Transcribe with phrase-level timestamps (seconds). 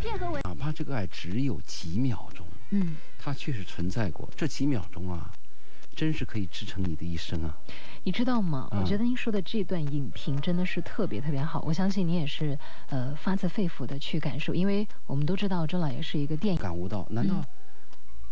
[0.00, 4.28] 图片和文，哪怕这个爱只有几秒钟，嗯，它确实存在过。
[4.34, 5.30] 这几秒钟啊，
[5.94, 7.54] 真是可以支撑你的一生啊。
[8.02, 8.66] 你知道吗？
[8.72, 12.58] 嗯我觉得您说的这段影评真的是特别特别好，我相信你也是
[12.88, 17.44] 呃发自肺腑的去感受，因为我们都知道周老爷是一个电影，感悟到，难道、嗯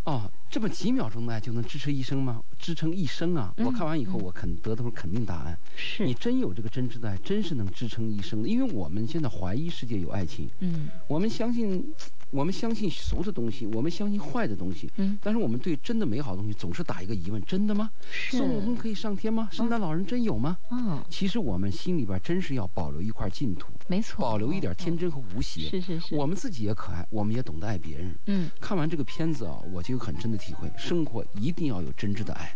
[0.09, 2.43] 哦，这么几秒钟的爱就能支撑一生吗？
[2.59, 3.53] 支撑一生啊！
[3.59, 5.59] 嗯我看完以后，嗯我肯得到肯定答案。
[5.77, 8.49] 是你真有这个真挚的爱，真是能支撑一生的。
[8.49, 11.93] 因为我们现在怀疑世界有爱情，嗯我们相信，
[12.31, 17.91] 我们相信俗的东西，我们相信坏的东西，嗯但是我们对真的美好的东西总是打一个疑问：真的吗？
[18.11, 19.49] 是孙悟空可以上天吗？
[19.51, 20.59] 圣诞老人真有吗？
[20.71, 25.69] 嗯其实我们心里边真是要保留一块净土，没错，保留一点天嗯真和无邪。
[25.69, 28.15] 是是是，我们自己也可爱，我们也懂得爱别人。
[28.27, 32.55] 嗯看完这个片子啊，我就有很深的体会：生活一定要有真挚的爱。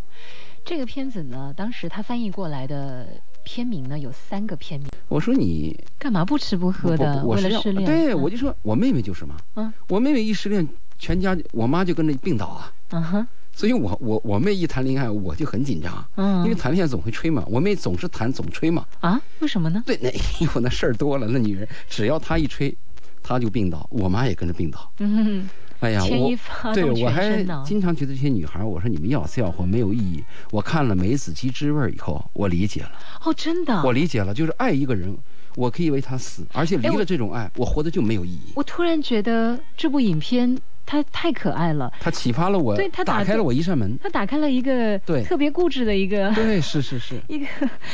[0.64, 3.98] 这个片子呢，当时他翻译过来的片名呢？
[3.98, 7.16] 有三个片名，我说你干嘛不吃不喝的？
[7.16, 8.22] 不不我是要为了失恋，对、嗯。
[8.22, 9.72] 我就说我妹妹就是嘛，嗯。
[9.88, 10.66] 我妹妹一失恋，
[10.98, 12.72] 全家我妈就跟着病倒啊。
[12.90, 13.26] 嗯哼。
[13.54, 18.86] 所以我我我妹一谈恋爱，我就很紧张，嗯，因为谈恋爱总会吹嘛，我妹总是谈总吹嘛。
[19.00, 19.20] 啊？
[19.40, 19.82] 为什么呢？
[19.84, 20.08] 对，那
[20.40, 22.74] 因为那事儿多了，那女人只要她一吹，
[23.22, 24.90] 她就病倒，我妈也跟着病倒。
[25.00, 25.46] 嗯，
[25.82, 27.44] 哎呀，我对我还。
[27.64, 30.22] 经常觉得这些女孩，我说你们要死要活没有意义。
[30.50, 32.92] 我看了梅子鸡之味以后，我理解了，
[33.24, 35.16] 哦，真的，我理解了，就是爱一个人，
[35.56, 38.52] 我可以为他死，而且离了这种爱，我活得就没有意义。
[38.54, 43.98] 我突然觉得这部影片它太可爱了，它启发了我对它，打打开了我一扇门。
[44.02, 47.20] 它打开了一个对特别固执的一个对，是是是。
[47.28, 47.46] 一个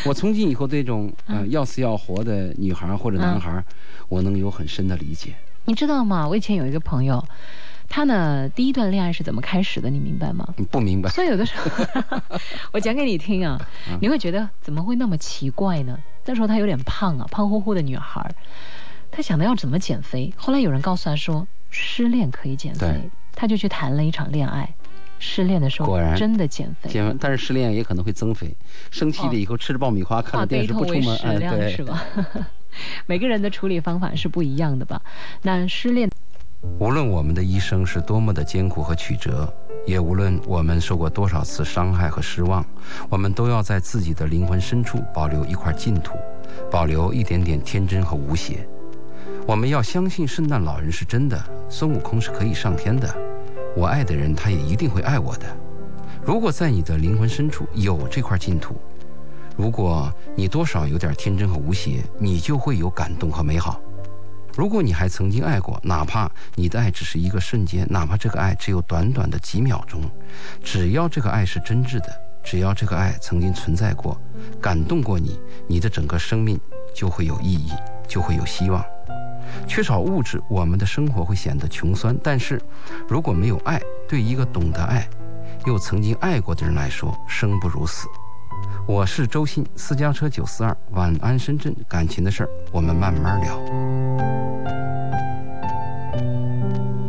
[0.04, 3.64] 我从今以后对这种呃嗯要死要活的女孩或者男孩，
[4.08, 5.34] 我能有很深的理解。
[5.64, 6.26] 你知道吗？
[6.26, 7.22] 我以前有一个朋友，
[7.88, 9.88] 他呢第一段恋爱是怎么开始的？
[9.90, 10.46] 你明白吗？
[10.56, 11.08] 你不明白？
[11.10, 12.20] 所以有的时候，
[12.72, 13.58] 我讲给你听啊
[13.90, 15.98] 嗯，你会觉得怎么会那么奇怪呢？
[16.26, 18.34] 那时候她有点胖啊，胖乎乎的女孩儿，
[19.10, 20.32] 她想的要怎么减肥。
[20.36, 24.74] 后来有人告诉她说，失恋可以减肥对，她就去谈了一场恋爱。
[25.20, 28.54] 失恋的时候果然真的减肥，天，但是失恋也可能会增肥。
[28.92, 32.04] 生气了以后吃着爆米花，看化着电视不出门，哎，对是，吧？
[33.06, 35.02] 每个人的处理方法是不一样的吧？
[35.42, 36.08] 那失恋，
[36.80, 39.52] 无论我们的一生是多么的艰苦和曲折，
[39.86, 42.64] 也无论我们受过多少次伤害和失望，
[43.08, 46.16] 我们都要在自己的灵魂深处保留一块净土，
[46.68, 48.68] 保留一点点天真和无邪。
[49.46, 53.08] 我们要相信圣诞老人是真的，孙悟空是可以上天的。
[53.76, 55.46] 我爱的人，他也一定会爱我的。
[56.24, 58.74] 如果在你的灵魂深处有这块净土，
[59.56, 63.80] 如果你多少有点天真和无邪，你就会有感动和美好。
[64.58, 70.02] 如果你还曾经爱过，哪怕你的爱只是一个瞬间，哪怕这个爱只有短短的几秒钟，
[70.64, 72.08] 只要这个爱是真挚的，
[72.42, 74.20] 只要这个爱曾经存在过，
[74.60, 75.38] 感动过你，
[75.68, 76.58] 你的整个生命
[76.92, 77.70] 就会有意义，
[78.08, 78.84] 就会有希望。
[79.68, 82.60] 缺少物质，我们的生活会显得穷酸；但是，
[83.08, 85.08] 如果没有爱，对一个懂得爱，
[85.66, 88.08] 又曾经爱过的人来说，生不如死。
[88.86, 93.58] 我是周鑫，私家车九四二，晚安深圳，感情的事儿我们慢慢聊。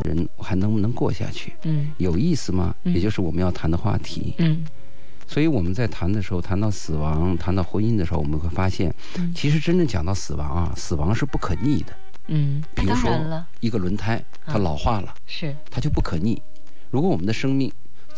[0.03, 1.53] 人还能不能过下去？
[1.63, 2.75] 嗯有意思吗？
[2.83, 4.35] 嗯也就是我们要谈的话题。
[4.39, 4.65] 嗯
[5.27, 11.93] 所以我们在谈的时候，谈到死亡，谈到婚姻的时候，我们会发现，嗯其实真正讲到死亡啊，死亡是不可逆的。
[12.27, 13.09] 嗯，比如说
[13.59, 16.41] 一个轮胎，它嗯老化了，是它就不可逆。
[16.91, 17.71] 如果我们的生命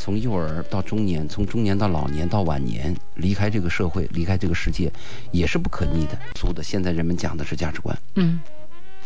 [0.03, 4.91] 从幼儿到中年，从中年到老年到晚年，离开这个社会，离开这个世界，
[5.31, 6.17] 也是不可逆的。
[6.39, 8.41] 俗的，现在人们讲的是价值观，嗯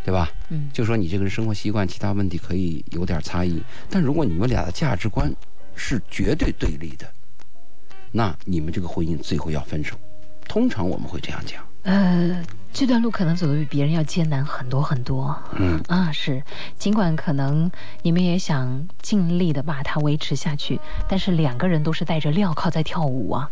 [0.06, 0.32] 对吧？
[0.48, 5.30] 嗯就说你这个人生活习惯、其他问题可以有点差异，但如果你们俩的价值观
[5.76, 7.06] 是绝对对立的，
[8.14, 9.98] 那你们这个婚姻最后要分手。
[10.48, 15.38] 通常我们会这样讲，呃，这段路可能走得比别人要艰难很多很多。
[15.56, 16.42] 嗯啊，是，
[16.80, 17.70] 尽管可能
[18.02, 23.50] 你们也想尽力的把它维持下去，但是两个人都是戴着镣铐在跳舞啊，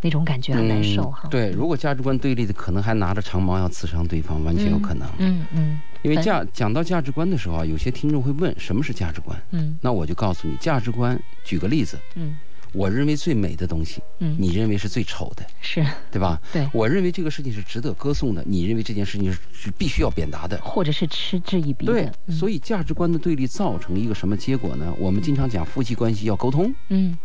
[0.00, 1.20] 那种感觉很难受哈。
[1.24, 5.06] 嗯对，如果价值观对立的，可能还拿着长矛要刺伤对方，完全有可能。
[5.18, 9.38] 嗯嗯因为价讲到价值观的时候啊，有些听众会问什么是价值观？
[9.50, 12.36] 嗯那我就告诉你，价值观，举个例子，嗯
[12.74, 16.40] 我认为最美的东西，嗯，你认为是最丑的，是对吧？
[16.52, 20.60] 对，我认为这个事情是值得歌颂的，你认为这件事情是是必须要表达的。
[20.60, 21.92] 或者是嗤之以鼻的。
[21.92, 24.92] 对，嗯所以价值观的对立造成一个什么结果呢？
[24.98, 27.16] 我们经常讲夫妻关系要沟通，嗯，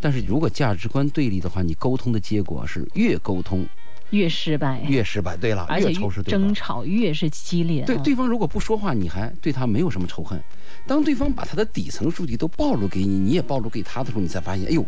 [0.00, 3.66] 但是如果价值观对立的话，你沟通的结果是越沟通
[4.10, 5.36] 越失败，越失败。
[5.36, 6.54] 对了，而且越仇视对争。
[6.54, 7.84] 吵越是激烈。
[7.84, 10.40] 对，啊对方如果不说话，你还对他没有什么仇恨。
[10.86, 14.84] 当对方把他的底层数据都暴露给你，你也暴露给他的时候，你才发现，哎呦，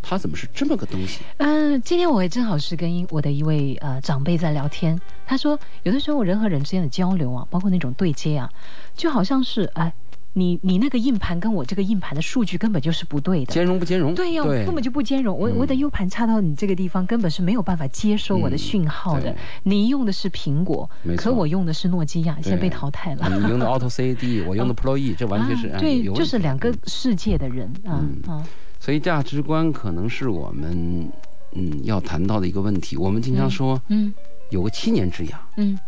[0.00, 1.20] 他怎么是这么个东西？
[1.38, 8.50] 嗯，今天我也正好是跟我的一位呃长辈在聊天，他说有的时候人和人之间的交流啊，包括那种对接啊，
[8.96, 9.92] 就好像是哎。
[10.36, 14.14] 你你那个硬盘跟我这个硬盘的数据根本就是不对的，兼容不兼容？
[14.14, 15.38] 对呀，根本就不兼容。
[15.38, 19.34] 我我的 U 盘插到你这个地方，根本是没有办法接收我的讯号的。
[19.62, 23.28] 你用的是苹果，可我用的是诺基亚，现在被淘汰了。
[23.38, 28.46] 你用的 Auto CAD， 我用的 Pro E，这完全是对，就是两个世界的人啊啊。
[28.80, 31.10] 所以价值观可能是我们
[31.52, 32.96] 嗯要谈到的一个问题。
[32.96, 34.12] 我们经常说，嗯，
[34.50, 35.78] 有个七年之痒，嗯。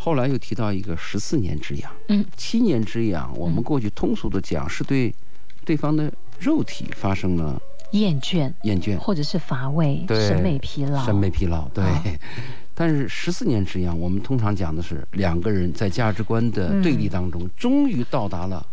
[0.00, 5.12] 后来又提到一个十四年之痒，嗯，七年之痒，我们过去通俗的讲是对
[5.64, 7.60] 对方的肉体发生了
[7.90, 8.96] 厌倦，厌倦。
[8.96, 11.84] 或者是乏味，审美疲劳，审美疲劳，对。
[12.74, 18.64] 但是十四年之痒，我们通常讲的是两个人在价值观的对立当中，终于到达了。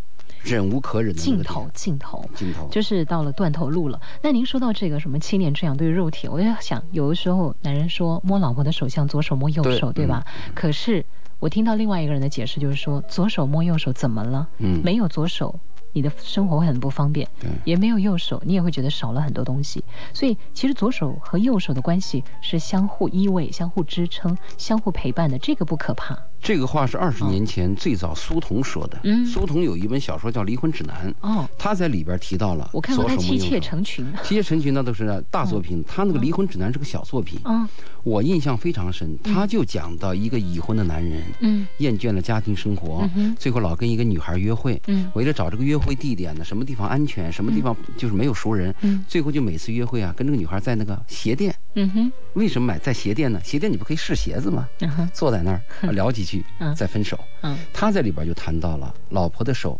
[0.46, 4.00] 忍无可忍的尽头，尽头，尽头，就是到了断头路了。
[4.22, 10.26] 那您说到这个什么七年之痒对肉体，我就想，有的时候男人说摸老婆的手像左手摸右手，对吧？
[10.54, 11.04] 可是
[11.40, 14.48] 我听到另外一个人的解释，就是说左手摸右手怎么了？
[14.60, 15.60] 嗯，没有左手。
[15.94, 19.82] 你的生活会很不方便，对，也没有右手，你也会觉得少了很多东西。
[20.14, 26.20] 所以其实左手和右手的关系是相互依偎、相互支撑、相互陪伴的，这个不可怕。
[26.46, 29.00] 这个话是二十年前最早苏童说的。
[29.04, 31.12] 嗯，苏童有一本小说叫《离婚指南》。
[31.22, 32.70] 哦，他在里边提到了。
[32.72, 34.06] 我看过他《妻妾成群》。
[34.24, 37.40] 妻妾成群那都是大作品，他那个《离婚指南》是个小作品。
[37.46, 37.68] 嗯，
[38.04, 43.10] 我印象非常深，他就讲到一个已婚的男人，嗯，厌倦了家庭生活，
[43.40, 51.56] 最后老跟一个女孩约会，嗯，为了找这个约会地点呢，什么地方安全，什么地方就是没有熟人，嗯，最后就每次约会啊，跟这个女孩在那个鞋店。
[51.78, 53.42] 嗯哼，为什么买在鞋店呢？
[53.44, 54.70] 鞋店你不可以试鞋子吗？
[55.12, 55.62] 坐在那儿
[55.92, 56.35] 聊几句，
[56.76, 57.20] 再分手。
[57.42, 59.80] 嗯，他在里边就谈到了老婆的手，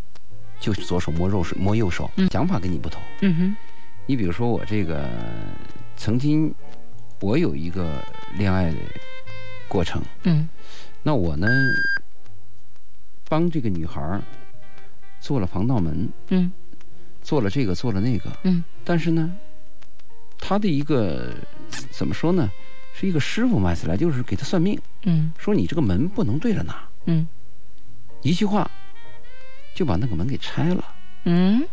[0.60, 3.02] 就是左手摸右手，摸右手，想法跟你不同。
[3.22, 3.56] 嗯哼，
[4.06, 5.10] 你比如说我这个
[5.96, 6.54] 曾经，
[7.22, 8.04] 我有一个
[8.38, 8.78] 恋爱的
[9.68, 10.02] 过程。
[10.24, 10.48] 嗯，
[11.04, 11.48] 那我呢，
[13.28, 14.22] 帮这个女孩
[15.20, 16.10] 做了防盗门。
[16.30, 16.52] 嗯，
[17.22, 18.32] 做了这个，做了那个。
[18.44, 19.34] 嗯，但是呢。
[20.38, 21.34] 他的一个
[21.90, 22.52] 怎么说呢？
[22.94, 24.80] 是一个师傅买起来，就是给他算命。
[25.06, 26.88] 嗯，说你这个门不能对着哪。
[27.06, 27.28] 嗯，
[28.22, 28.70] 一句话
[29.74, 30.84] 就把那个门给拆了。
[31.24, 31.64] 嗯，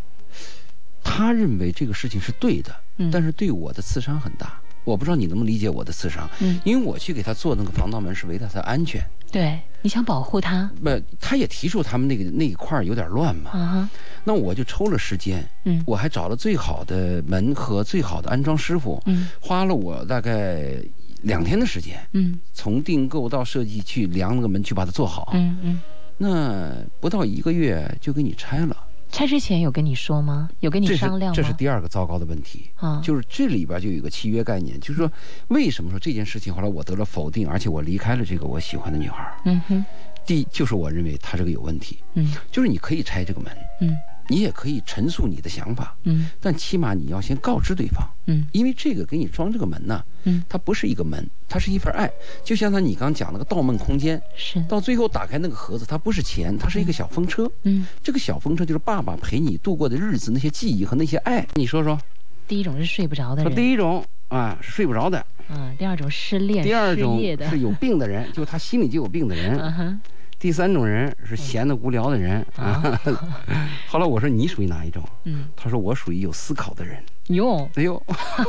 [1.03, 2.75] 他认为这个事情是对的，
[3.11, 4.59] 但是对我的刺伤很大。
[4.85, 6.29] 我不知道你能不能理解我的刺伤。
[6.41, 9.01] 嗯，因为我去给他做那个防盗门是为了他的安全。
[9.31, 10.69] 对，你想保护他。
[10.83, 10.91] 不，
[11.21, 13.51] 他也提出他们那个那一块有点乱嘛。
[13.53, 13.91] 啊
[14.25, 20.77] 那我就抽了时间，嗯，我还找了最好的门和最好的安装师傅，嗯，花了我大概
[21.23, 25.81] 两天的时间，嗯，从订购到设计去量那个门去把它做好，嗯嗯，
[26.19, 28.77] 那不到一个月就给你拆了。
[29.11, 30.49] 拆之前有跟你说吗？
[30.61, 31.37] 有跟你商量吗？
[31.37, 32.71] 这是第二个糟糕的问题。
[32.77, 35.13] 啊，就是这里边就有个契约概念，就是说
[35.49, 39.85] 为什么说这件事情后来我得了否定，而且我离开了这个我喜欢的女孩，嗯哼，
[40.25, 43.53] 第就是我认为他这个有问题，嗯，就是你可以拆这个门，
[43.83, 43.97] 嗯。
[44.33, 52.11] 你也可以陈述你的想法，嗯，但起码你要先告知对方，嗯，因为这个给你装这个门呢，嗯，它不是一个门，它是一份爱，
[52.43, 62.01] 就像他你刚讲那个盗梦空间，是，到最后打开那个盒子，它不是钱，它是一个小风车，嗯，这个小风车就是爸爸陪你度过的日子，那些记忆和那些爱，你说说，
[62.49, 65.19] 第一种是睡不着的人，第一种啊是睡不着的，
[65.51, 67.21] 啊，第二种失恋，第二种
[67.51, 70.01] 是有病的人，就他心里就有病的人， 嗯哼。
[70.43, 73.01] 第三种人是闲的无聊的人啊。
[73.87, 75.01] 后来我说你属于哪一种？
[75.23, 77.01] 嗯，他说我属于有思考的人。
[77.29, 78.03] 哟，哎呦，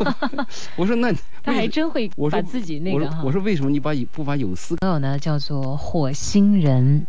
[0.76, 4.76] 我说那他还真会把自己那个我说为什么你把不把有思？
[4.78, 7.06] 朋友呢叫做火星人，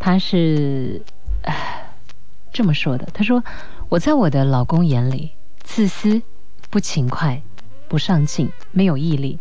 [0.00, 1.00] 他是
[2.52, 3.06] 这么说的。
[3.14, 3.44] 他说
[3.88, 5.30] 我在我的老公眼里
[5.62, 6.20] 自私、
[6.70, 7.40] 不勤快、
[7.86, 9.38] 不上进、没有毅力，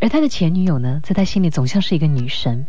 [0.00, 2.66] 而他的前女友呢，在他心里总像是一个女神。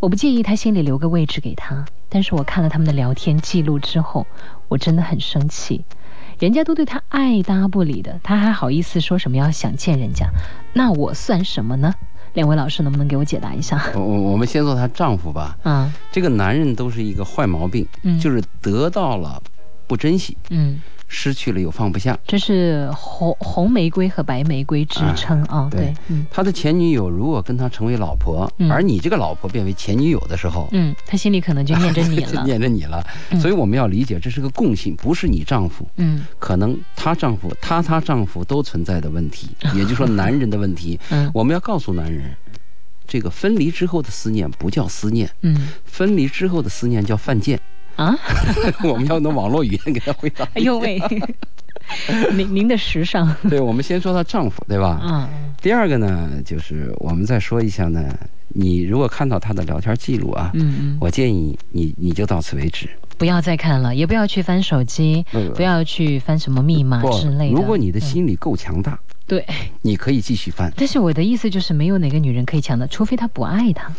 [0.00, 4.26] 我不介意他心里留个位置给他，但是我看了他们的聊天记录之后，
[4.68, 5.84] 我真的很生气。
[6.38, 10.30] 人家都对他爱搭不理的，他还好意思说什么要想见人家？
[10.74, 11.94] 那我算什么呢？
[12.34, 13.82] 两位老师能不能给我解答一下？
[13.94, 15.56] 我我们先做她丈夫吧。
[15.64, 17.86] 嗯，这个男人都是一个坏毛病，
[18.20, 19.42] 就是得到了
[19.86, 20.36] 不珍惜。
[20.50, 20.80] 嗯。
[21.08, 25.68] 失去了又放不下，这是红红玫瑰和白玫瑰之称啊。
[25.70, 25.94] 对，
[26.30, 33.06] 他的前女友如果跟他成为老婆，而你这个老婆变为前女友的时候，嗯，他心里可能就念着你了， 念着你了。
[33.40, 40.98] 所以我们要理解，这是个共性，不是你丈夫，嗯，可能她丈夫、她她丈夫都存在的问题， 也就是说男人的问题。
[41.10, 42.34] 嗯，我们要告诉男人，
[43.06, 47.60] 这个分离之后的思念不叫思念，嗯，分离之后的思念叫犯贱。
[47.96, 48.16] 啊，
[48.84, 50.44] 我们要用网络语言给他回答。
[50.54, 51.00] 哎呦喂，
[52.34, 55.00] 您您的时尚， 对，我们先说她丈夫，对吧？
[55.02, 58.14] 嗯嗯第二个呢，就是我们再说一下呢，
[58.48, 67.54] 你如果看到她的聊天记录啊，嗯嗯，我建议你你就到此为止，不要再看了，也不要去翻手机，不不要去翻什么密码之类的。
[67.54, 69.44] 如果你的嗯心理够强大，对，
[69.82, 70.72] 你可以继续翻。
[70.76, 73.90] 但是我的意思就是，没有哪个女人可以强的，除非她不爱他。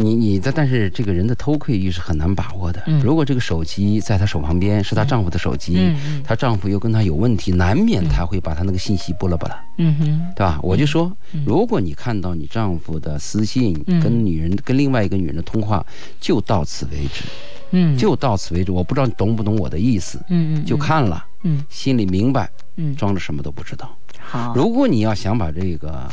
[0.00, 2.84] 你你的，但是这个人的偷窥欲是很难把握的。
[2.86, 10.60] 嗯如果这个手机在她手旁边是她丈夫的手机，她丈夫又跟她有问题，难免她会把她那个信息拨了拨了，嗯哼，对吧？
[10.62, 15.84] 我就说嗯，如果你看到你丈夫的私信嗯跟女人跟另外一个女人的通话，
[16.20, 17.24] 就到此为止，
[17.72, 18.70] 嗯，就到此为止。
[18.70, 23.90] 我不知道你懂不懂我的意思，嗯嗯，就看了，嗯心里明白，嗯，装着什么都不知道。
[24.20, 26.08] 好，如果你要想把这个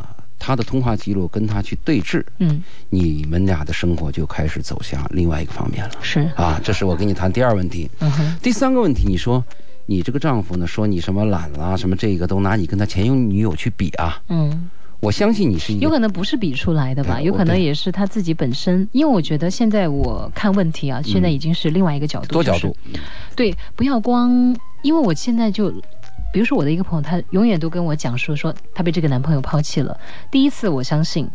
[0.45, 2.63] 他的通话记录跟他去对峙，嗯。
[2.91, 5.91] 你们俩的生活就开始走向另外一个方面了。
[6.01, 6.61] 是，啊！
[6.63, 7.89] 这是我跟你谈第二问题。
[7.99, 9.43] 嗯哼，第三个问题，你说
[9.87, 14.21] 你这个丈夫呢，说你什么懒啦，什么这个都拿你跟他前女友去比啊？
[14.29, 22.77] 嗯，我相信你是有可能不是比出来的吧，有可能也是他自己本身，因为我觉得现在我看问题啊，现在已经是另外一个角度，多角度，
[23.35, 25.73] 对，不要光，因为我现在就，
[26.35, 29.97] 比如说我的一个朋友，他永远都跟我讲说，说她被这个男朋友抛弃了。
[30.29, 31.25] 第一次我相信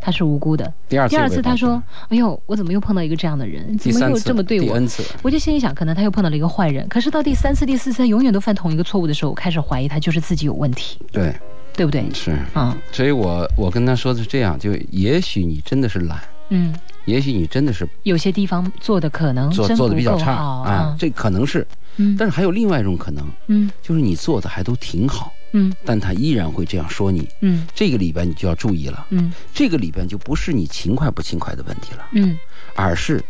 [0.00, 3.76] 他是无辜的，第二次第二次他说，哎呦，我怎么又碰到一个这样的人？
[3.76, 4.80] 怎么又这么对我？
[5.20, 6.88] 我就心里想，可能他又碰到了一个坏人。
[6.88, 11.34] 可是到第三次、第四次，他永远都犯同一个错误的时候，我开始怀疑他就是自己有问题，对，
[11.74, 12.02] 对不对？
[12.14, 12.34] 是。
[12.54, 16.18] 嗯所以我我跟他说的是这样，就也许你真的是懒，
[16.48, 21.66] 嗯，也许你真的是有些地方做的可能做的比较差好啊，这可能是，
[22.00, 22.16] 嗯。
[22.18, 23.70] 但是还有另外一种可能，嗯。
[23.82, 25.72] 就是你做的还都挺好，嗯。
[25.84, 27.28] 但他依然会这样说你。
[27.40, 27.66] 嗯。
[27.74, 29.32] 这个里边你就要注意了，嗯。
[29.54, 32.38] 这个里边就不是你勤快不勤快的问题了，嗯。
[32.74, 33.22] 而是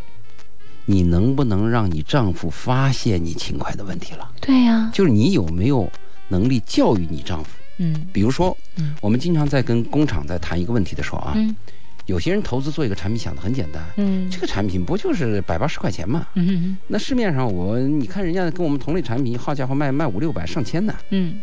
[0.87, 4.31] 你能不能让你丈夫发现你勤快的问题了。
[4.41, 5.91] 对呀、就是你有没有
[6.29, 7.51] 能力教育你丈夫？
[7.79, 8.07] 嗯。
[8.13, 8.95] 比如说，嗯。
[9.01, 11.55] 我们经常在跟工厂在谈一个问题的时候啊，嗯
[12.11, 14.29] 有些人投资做一个产品想的很简单，嗯。
[14.29, 16.27] 这个产品不就是百八十块钱吗？
[16.35, 21.41] 嗯那市面上我你看人家跟我们同类产品，好家伙卖卖五六百上千呢，嗯。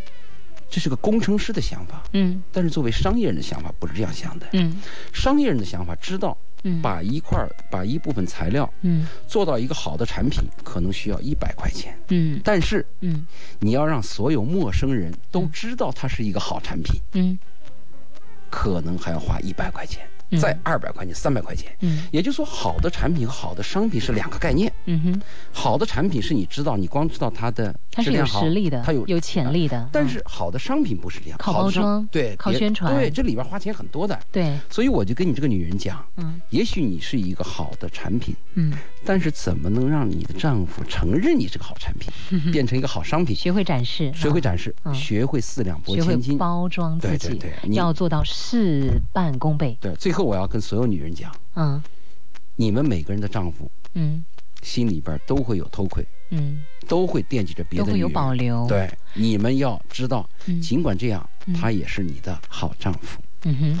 [0.70, 2.04] 这是个工程师的想法。
[2.12, 2.42] 嗯。
[2.52, 4.76] 但是作为商业人的想法不是这样想的，嗯。
[5.14, 6.82] 商业人的想法知道嗯。
[6.82, 9.06] 把一块儿把一部分材料嗯。
[9.26, 12.38] 做到一个好的产品，可能需要一百块钱，嗯。
[12.44, 13.26] 但是嗯。
[13.58, 17.38] 你要让所有陌生人都知道它是一个好产品，嗯。
[18.50, 21.70] 可能还要花一百块钱，嗯再二百块钱、三百块钱。
[21.80, 24.72] 嗯也就是说，好的产品和好的商品是两个概念。
[24.86, 34.18] 嗯哼，好的产品是你知道，你光知道它的它是有实力的，它有有潜力的，但嗯是好的商品不是这样，靠包装对，靠宣传对，这里边花钱很多的。
[34.32, 38.72] 对，所以我就跟你这个女人讲，嗯也许你是一个好的产品，嗯，
[39.04, 42.12] 但是怎么能让你的丈夫承认你是个好产品，
[42.52, 43.34] 变成一个好商品？
[43.36, 46.38] 学会展示，学会嗯展示，嗯学会四两拨千斤。
[46.38, 49.76] 包装自对己，对对你要做到事半功倍。
[49.80, 51.82] 对，最后我要跟所有女人讲，嗯
[52.56, 54.24] 你们每个人的丈夫嗯
[54.62, 58.12] 心里边都会有偷窥，嗯，都会惦记着别都会有的女人。
[58.12, 63.20] 保留。，对，你们要知道，嗯尽管这样嗯，他也是你的好丈夫。
[63.44, 63.80] 嗯哼，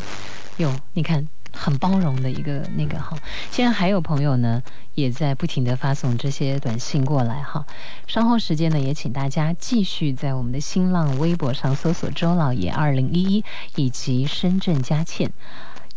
[0.56, 3.18] 有你看很包容的一个那个哈。
[3.50, 4.62] 现在还有朋友呢，
[4.94, 7.66] 也在不停的发送这些短信过来哈。
[8.06, 15.32] 稍后时间呢，也请大家继续在我们的新浪微博上搜索“周老爷二零一一”以及深圳佳倩。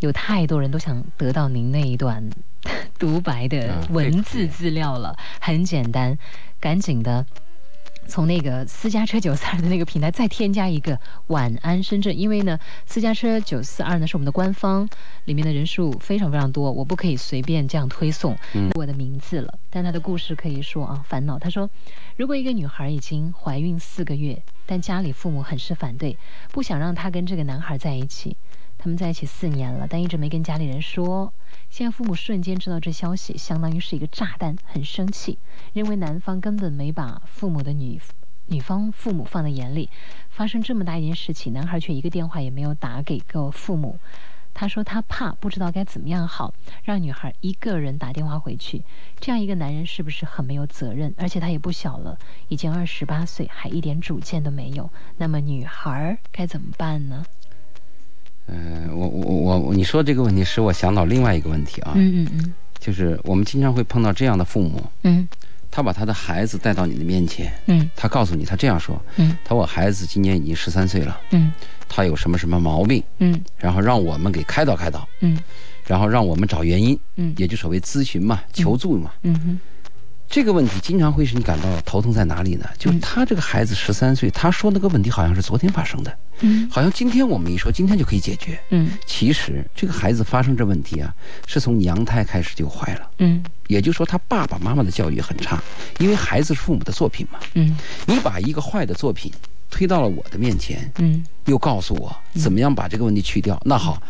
[0.02, 2.30] 有太多人都想得到您那一段
[3.00, 6.18] 独白的啊文字资料了，很简单，
[6.60, 7.26] 赶紧的
[8.08, 14.90] 从那个私家车九四二的那个平台再添加一个“晚安深圳”，因为呢，私家车九四二呢是我们的官方，
[15.26, 19.58] 里面的人数非常非常多，我不可以随便这样推送嗯我的名字了。
[19.70, 21.40] 但他的故事可以说啊，烦恼。
[21.40, 21.70] 他说，
[22.18, 26.18] 如果一个女孩已经怀孕四个月，但家里父母很是反对，
[26.52, 28.36] 不想让她跟这个男孩在一起，
[28.84, 31.32] 他们在一起四年了，但一直没跟家里人说。
[31.70, 35.38] 现在父母瞬间知道这消息，相当于是一个炸弹，很生气，
[35.74, 38.02] 认为男方根本没把父母的女
[38.48, 39.92] 女方父母放在眼里。
[40.32, 44.00] 发生这么大一件事情，男孩却一个电话也没有打给过父母。
[44.54, 48.84] 他说他怕，不知道该怎么样好，让女孩一个人打电话回去。
[49.20, 51.14] 这样一个男人是不是很没有责任？
[51.18, 52.18] 而且他也不小了，
[52.50, 54.90] 已经二十八岁，还一点主见都没有。
[55.18, 57.24] 那么女孩该怎么办呢？
[58.52, 62.54] 嗯、我我我我，你说这个问题使我想到另外一个问题啊，嗯嗯嗯。
[62.80, 65.28] 就是我们经常会碰到这样的父母，嗯
[65.70, 67.90] 他把他的孩子带到你的面前，嗯。
[67.96, 71.54] 他告诉你，他这样说，嗯他说我孩子今年已经十三岁了，嗯
[71.88, 75.38] 他有什么什么毛病，嗯然后让我们给开导开导，嗯
[75.86, 79.12] 然后让我们找原因，嗯也就所谓咨询嘛，求助嘛。
[79.24, 79.60] 嗯哼
[80.32, 82.66] 这个问题经常会使你感到头疼在哪里呢？
[82.80, 86.70] 就是他这个孩子十三岁，他说那个问题好像是昨天发生的，嗯。
[86.72, 88.58] 好像今天我们一说，今天就可以解决。
[88.70, 88.94] 嗯。
[89.06, 91.14] 其实这个孩子发生这问题啊，
[91.48, 93.12] 是从娘胎开始就坏了。
[93.18, 93.44] 嗯。
[93.68, 95.62] 也就是说，他爸爸妈妈的教育很差，
[96.00, 97.38] 因为孩子是父母的作品嘛。
[97.56, 97.78] 嗯。
[98.06, 99.30] 你把一个坏的作品
[99.70, 101.26] 推到了我的面前，嗯。
[101.46, 104.02] 又告诉我怎么样把这个问题去掉，那好，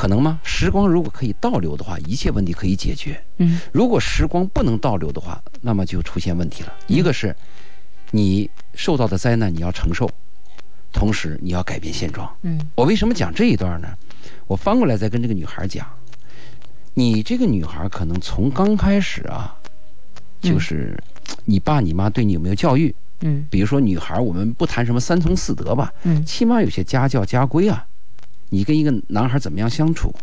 [0.00, 0.40] 可能吗？
[0.42, 3.22] 时光如果可以倒流的话，一切问题可以解决。
[3.36, 6.72] 嗯如果时光不能倒流的话，那么就出现问题了。
[6.86, 7.36] 一个是，
[8.10, 10.10] 你受到的灾难你要承受，
[10.90, 12.34] 同时你要改变现状。
[12.40, 13.88] 嗯我为什么讲这一段呢？
[14.46, 15.86] 我翻过来再跟这个女孩讲，
[16.94, 19.54] 你这个女孩可能从刚开始啊，
[20.40, 20.98] 就是
[21.44, 22.94] 你爸你妈对你有没有教育？
[23.20, 27.86] 嗯比如说女孩，我们不谈什么三从四德吧，嗯起码有些家教家规啊。
[28.50, 30.14] 你跟一个男孩怎么样相处？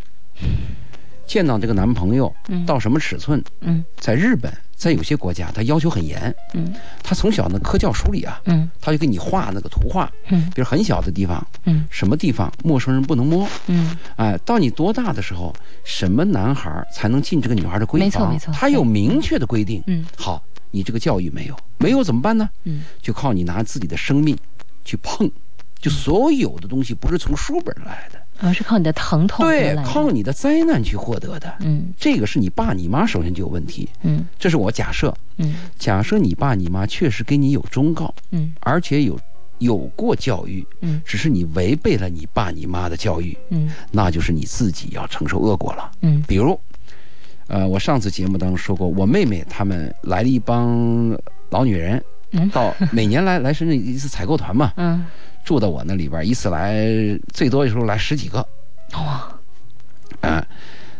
[1.26, 3.44] 见到这个男朋友嗯到什么尺寸？
[3.60, 6.34] 嗯在日本，在有些国家，他要求很严。
[6.54, 13.46] 嗯他从小呢科教书里啊，嗯他就给你画那个图画，嗯比如很小的地方，嗯什么地方陌生人不能摸。
[13.68, 15.54] 嗯哎，到你多大的时候，
[15.84, 18.00] 什么男孩才能进这个女孩的闺房？
[18.00, 19.84] 没错没错他有明确的规定。
[19.88, 20.42] 嗯好，
[20.72, 22.50] 你这个教育没有，没有怎么办呢？
[22.64, 24.38] 嗯就靠你拿自己的生命
[24.86, 25.30] 去碰，
[25.80, 31.54] 就所有的东西不是从书本来的，而是靠你的疼痛得对靠你的灾难去获得的。
[31.60, 31.94] 嗯。
[31.98, 34.26] 这个是你爸你妈首先就有问题，嗯。
[34.40, 35.14] 这是我假设。
[35.38, 35.56] 嗯。
[35.78, 38.54] 假设你爸你妈确实给你有忠告，嗯。
[38.62, 39.20] 而且有
[39.60, 41.02] 有过教育，嗯。
[41.06, 43.70] 只是你违背了你爸你妈的教育，嗯。
[43.92, 45.92] 那就是你自己要承受恶果了。
[46.02, 46.24] 嗯。
[46.28, 46.60] 比如，
[47.48, 51.16] 呃，我上次节目当中说过，我妹妹他们来了一帮
[51.52, 52.50] 老女人，嗯。
[52.50, 55.06] 到每年来来深圳一次采购团嘛，嗯
[55.48, 56.86] 住到我那里边，一次来
[57.34, 58.46] 最多的时候来十几个，
[58.96, 59.32] 哇。
[60.20, 60.46] 啊、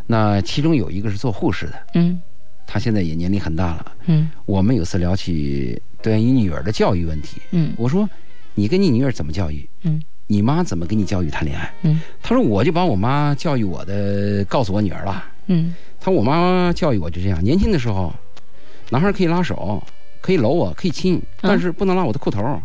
[0.06, 2.18] 那其中有一个是做护士的，嗯。
[2.66, 3.92] 她现在也年龄很大了。
[4.06, 4.30] 嗯。
[4.46, 7.74] 我们有次聊起对于女儿的教育问题，嗯。
[7.76, 8.08] 我说
[8.54, 9.68] 你跟你女儿怎么教育？
[9.82, 10.00] 嗯。
[10.26, 11.70] 你妈怎么给你教育谈恋爱？
[11.82, 12.00] 嗯。
[12.22, 15.22] 她说我就把我妈教育我的告诉我女儿了。
[15.48, 15.74] 嗯。
[16.00, 18.14] 她说我妈教育我就这样，年轻的时候，
[18.88, 19.82] 男孩可以拉手，
[20.22, 22.62] 可以搂我，可以亲，但是不能拉我的裤头。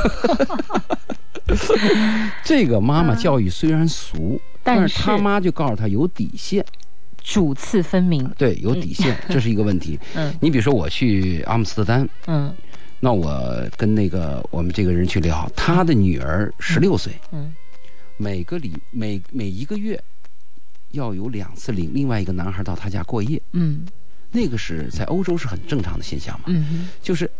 [2.44, 6.64] 这个妈妈教育虽然俗，但是他妈就告诉她有底线，
[7.22, 9.98] 主次分明，对，有底线，这是一个问题。
[10.14, 10.34] 嗯。
[10.40, 12.54] 你比如说我去阿姆斯特丹，嗯。
[13.00, 17.52] 那我跟那个我们这个人去聊，他的女儿十六岁，嗯。
[18.16, 20.00] 每个礼每每一个月
[20.90, 23.86] 要有两次领另外一个男孩到他家过夜，嗯。
[24.32, 26.88] 那个是在欧洲是很正常的现象嘛，嗯。
[27.02, 27.30] 就是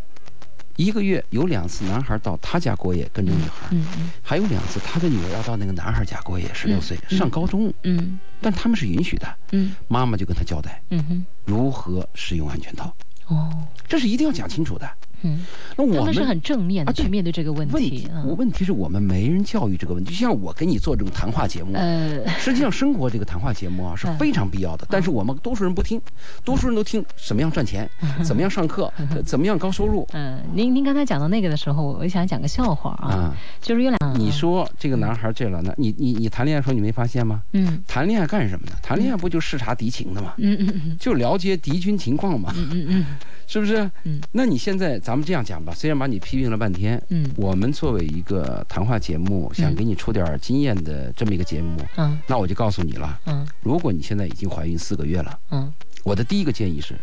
[0.81, 3.77] 一个月有两次男孩到他家过夜，跟着女孩，
[4.23, 7.19] 还有两次他的女儿要到那个男孩家过夜，十六岁嗯。
[7.19, 8.19] 上高中，嗯。
[8.41, 9.77] 但他们是允许的，嗯。
[9.89, 11.27] 妈妈就跟他交代嗯哼。
[11.45, 12.95] 如何使用安全套，
[13.27, 13.53] 哦。
[13.87, 14.91] 这是一定要讲清楚的。
[15.23, 15.45] 嗯，
[15.77, 22.27] 那我们是很正面的啊去面对这个问问题啊我问题是我们没人教育这个问题，就像我给你做这种谈话节目，呃。
[22.39, 26.01] 实际上生活这个谈话节目啊是嗯非常必要的，但是我们多数人不听，
[26.45, 27.89] 多数人都听怎么样赚钱，
[28.25, 30.07] 怎么样上课，呃怎么样高收入。
[30.13, 33.37] 嗯，您您刚才讲到那个的时候，我想讲个笑话啊，啊。
[33.61, 37.43] 就是有两你说这个男孩这了，那你你你谈恋爱的时候你没发现吗？
[37.53, 37.83] 嗯。
[37.87, 38.73] 谈恋爱干什么呢？
[38.83, 40.35] 谈恋爱不就视察敌情的吗？
[40.39, 43.07] 嗯嗯嗯就了解敌军情况嘛，嗯嗯嗯。
[43.47, 43.91] 是不是？
[44.05, 44.21] 嗯。
[44.33, 47.31] 那你现在咱们这样讲吧，虽然把你批评了半天，嗯。
[47.37, 52.19] 我们作为一个谈话节目，想给你出点经验的这么一个节目，嗯。
[52.27, 53.47] 那我就告诉你了，嗯。
[53.63, 55.73] 如果你现在已经怀孕四个月了，嗯。
[56.03, 56.95] 我的第一个建议是，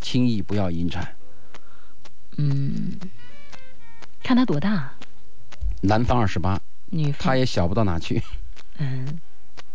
[0.00, 1.06] 轻易不要引产。
[2.36, 2.92] 嗯，
[4.22, 4.92] 看他多大，
[5.82, 7.14] 男方二十八，女方。
[7.18, 8.22] 他也小不到哪去，
[8.78, 9.18] 嗯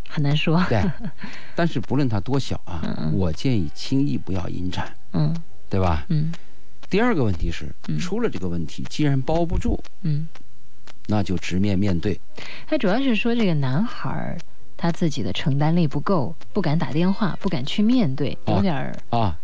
[0.07, 0.81] 很难说，对。
[1.55, 5.35] 但是不论他多小啊我建议轻易不要引产，嗯。
[5.67, 6.05] 对吧？
[6.09, 6.31] 嗯
[6.89, 10.27] 第二个问题是嗯，出了这个问题，既然包不住，嗯，
[11.07, 12.19] 那就直面面对。
[12.67, 14.37] 他主要是说这个男孩儿
[14.77, 19.37] 他自己的承担力不够，不敢打电话，不敢去面对，有哦点儿啊，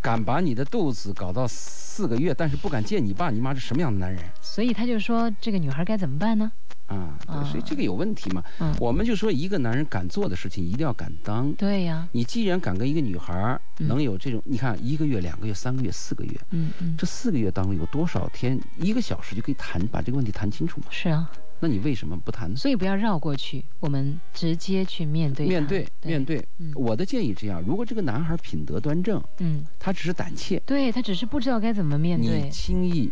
[0.00, 6.50] 敢把你的肚子搞到四个月，但是不敢见你爸你妈，是什么样的男人所以他就说这个女孩该怎么办呢？
[6.86, 7.18] 啊？
[7.50, 8.42] 所以这个有问题嘛。
[8.60, 11.52] 嗯，我们就说一个男人敢做的事情一定要敢当。
[11.54, 20.86] 对呀，你既然敢跟一个女孩能有这种，你看一个月、两个月、三个月、四个月，嗯嗯，这四个月当中有多少天一个小时就可以谈把这个问题谈清楚嘛？
[20.90, 22.56] 是啊，那你为什么不谈呢？
[22.56, 33.10] 所以不要绕过去，我们直接去面对面对面，对，嗯我的建议这样：如果这个男孩品德端正，嗯，他只是胆怯，对他只是不知道该怎么面你对，轻易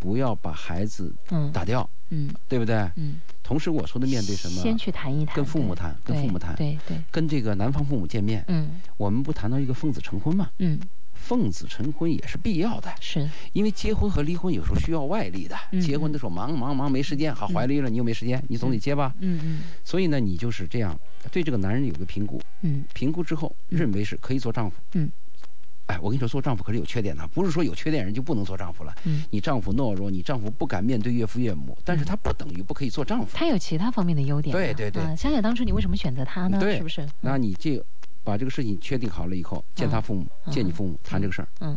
[0.00, 1.52] 不要把孩子嗯。
[1.52, 2.28] 打掉，嗯。
[2.48, 2.74] 对不对？
[2.96, 4.60] 嗯，同时我说的面对什么？
[4.60, 6.56] 先去谈一谈，跟父母谈跟父母谈。
[6.56, 8.80] 对对，跟这个男方父母见面，嗯。
[8.96, 10.50] 我们不谈到一个奉子成婚嘛？
[10.58, 10.80] 嗯。
[11.12, 15.54] 奉子成婚也是必要的，是，因为结婚和离婚有时候需要外力的。
[15.70, 15.80] 嗯。
[15.80, 19.14] 结婚的时候忙忙忙没时间，好怀了孕了你又没时间，你总得结吧。
[19.20, 19.60] 嗯嗯。
[19.84, 20.98] 所以呢，你就是这样
[21.30, 22.84] 对这个男人有个评估，嗯。
[22.94, 23.78] 评估之后嗯。
[23.78, 24.76] 认为是可以做丈夫。
[24.94, 25.12] 嗯。
[25.90, 28.94] 哎，我跟你说，做丈夫可是有缺点的，不是说有缺点人就不能做丈夫了。
[29.02, 33.36] 嗯，你丈夫懦弱，你丈夫不敢面对岳父岳母，但是他不等于不可以做丈夫。
[33.36, 34.62] 他有其他方面的优点的。
[34.62, 36.60] 对对对啊想想当初你为什么选择他呢？
[36.60, 37.04] 对是不是？
[37.20, 37.84] 那你这
[38.22, 41.48] 把这个事情确定好了以后，见他父母，嗯见你父母谈这个事儿。
[41.58, 41.76] 嗯，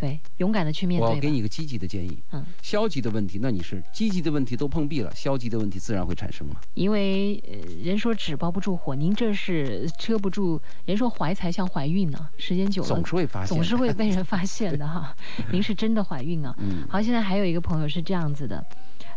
[0.00, 1.10] 对，勇敢的去面对。
[1.10, 6.56] 我给你一个积极的建议，嗯，消极的问题，那你是积极的问题都碰壁了，消极的问题自然会产生嘛。
[6.72, 7.52] 因为呃，
[7.84, 10.58] 人说纸包不住火，您这是遮不住。
[10.86, 15.14] 人说怀才像怀孕呢、时间久了总是会发现，总是会被人发现的哈。
[15.52, 16.54] 您是真的怀孕啊？
[16.56, 18.64] 嗯，好，现在还有一个朋友是这样子的，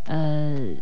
[0.07, 0.75] 呃，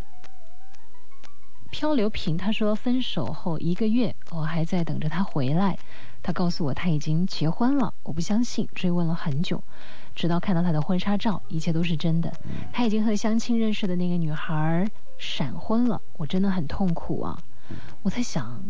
[1.70, 5.78] 漂流瓶他说分手后一个月，我还在等着他回来。
[6.24, 9.64] 他告诉我他已经结婚了，我不相信，追问了很久，
[10.16, 12.32] 直到看到他的婚纱照，一切都是真的。
[12.72, 17.40] 他已经和相亲认识的那个女孩闪婚了，我真的很痛苦啊！
[18.04, 18.64] 我在想，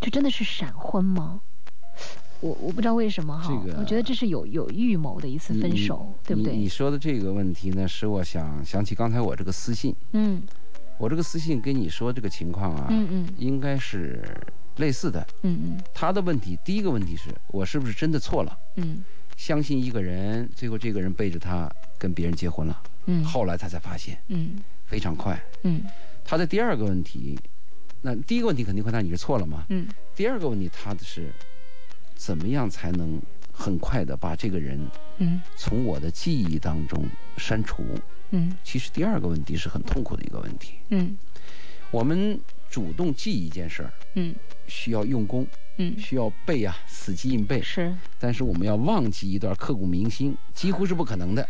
[0.00, 1.40] 这真的是闪婚吗？
[2.40, 6.52] 我我不知道为什么哈，这个我觉得这是有有预谋的一次分手，对不对？
[6.52, 10.40] 你你说的这个问题呢，使我想想起刚才我这个私信，嗯
[10.98, 14.22] 我这个私信跟你说这个情况啊，嗯嗯应该是
[14.78, 15.24] 类似的。
[15.42, 18.58] 嗯嗯他的问题，第一个问题是我是不是真的错了？
[18.76, 19.04] 嗯
[19.36, 25.40] 相信一个人，最后这个人背着他跟别人结婚了，嗯，后来他才发现，嗯非常快。
[25.62, 25.84] 嗯
[26.24, 27.38] 他的第二个问题，
[28.02, 29.64] 那第一个问题肯定回答你是错了吗？
[29.68, 29.86] 嗯
[30.16, 31.32] 第二个问题，他的是
[32.16, 34.84] 怎么样才能很快的把这个人
[35.18, 37.04] 嗯从我的记忆当中
[37.36, 37.84] 删除？
[38.30, 40.74] 嗯其实第二个问题是很痛苦的一个问题。
[40.88, 41.16] 嗯
[41.92, 42.38] 我们
[42.70, 44.34] 主动记一件事儿，嗯。
[44.66, 45.46] 需要用功，
[45.78, 47.62] 嗯，需要背啊，死记硬背。
[47.62, 47.94] 是。
[48.18, 51.48] 但是我们要忘记一段刻骨铭心，几乎是不可能的。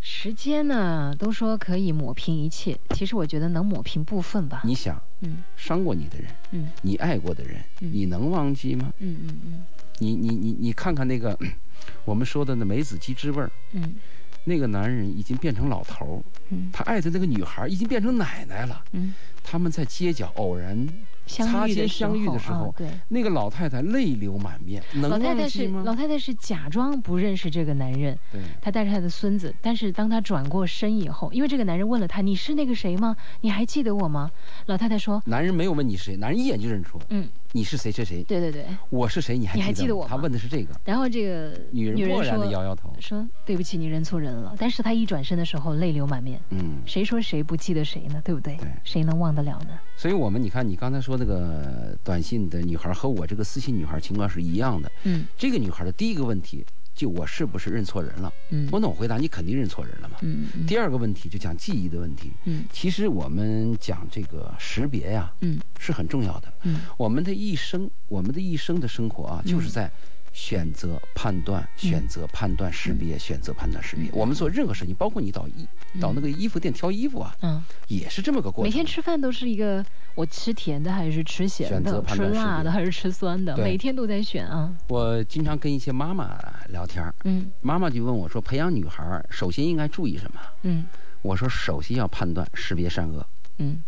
[0.00, 4.62] 时间呢，都说可以抹平一切，其实我觉得能抹平部分吧。
[4.64, 5.42] 你想，嗯。
[5.56, 6.70] 伤过你的人，嗯。
[6.80, 7.90] 你爱过的人，嗯。
[7.92, 8.92] 你能忘记吗？
[8.98, 9.64] 嗯嗯嗯。
[9.98, 11.38] 你你你你看看那个，
[12.06, 13.94] 我们说的那梅子鸡汁味儿，嗯
[14.44, 18.82] 那个男人已经变成老头儿，嗯他爱的那个女孩已经变成奶奶了。
[18.92, 20.88] 嗯，他们在街角偶然
[21.26, 22.74] 相擦肩遇的时候相遇的时候。
[23.08, 25.68] 那个老太太泪流满面，能老太太是？
[25.68, 33.16] 老太太是假装不认识这个男人，对，她带着她的孙子，但是当她转过身以后，因为这个男人问了她：“你是那个谁吗？
[33.42, 34.30] 你还记得我吗？”
[34.66, 38.64] 老太太说男人没有问你是谁，男人一眼就认出：“嗯，你是谁谁谁，对对对。
[38.90, 46.40] 我是谁，你还你还记得我吗他问的是这个。”然后这个女人漠然的摇摇头，说：“对不起，你认错人了。”但是她一转身的时候，泪流满面。
[46.50, 48.20] 嗯，谁说谁不记得谁呢？
[48.24, 48.56] 对不对？
[48.56, 49.78] 对谁能忘得了呢？
[49.96, 54.90] 所以我们你看，你刚才说那个短信的女孩和我这个私信女孩情况是一样的。
[55.04, 58.32] 嗯这个女孩的第一个问题就我是不是认错人了？
[58.50, 60.16] 嗯我那我回答你肯定认错人了嘛。
[60.22, 62.30] 嗯嗯第二个问题就讲记忆的问题。
[62.44, 66.52] 嗯其实我们讲这个识别呀，嗯是很重要的。
[66.64, 69.90] 嗯我们的一生，我们的一生的生活啊，嗯就是在
[70.32, 74.08] 选择、判断、选择、判断、识别、选择、判断、识别。
[74.08, 75.66] 嗯我们做任何事情，包括你到衣
[76.00, 78.70] 到那个衣服店挑衣服啊，嗯，也是这么个过程。
[78.70, 84.74] 每天吃饭都是一个我吃甜的还是吃咸的，吃辣的还是吃酸的，每天都在选啊。
[84.88, 90.40] 我经常跟一些妈妈聊天儿，嗯妈妈就问我说，培养女孩儿首先应该注意什么？
[90.62, 90.86] 嗯
[91.22, 93.24] 我说，首先要判断、识别善恶。
[93.58, 93.82] 嗯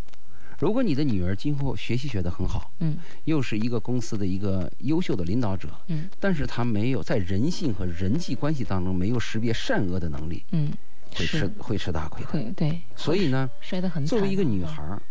[0.59, 2.97] 如果你的女儿今后学习学得很好，嗯。
[3.25, 6.09] 又是一个公司的一个优秀的领导者，嗯。
[6.21, 10.73] 但是她没有在人性和人际关系当中没有识别善恶的能力，嗯，
[11.15, 12.31] 会吃会吃大亏的。
[12.31, 14.07] 会对，所以呢，摔得很惨。
[14.07, 15.03] 作为一个女孩，儿，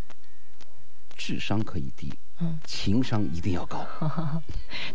[1.16, 3.86] 智商可以低，嗯，情商一定要高。